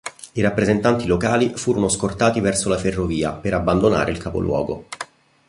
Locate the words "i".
0.31-0.41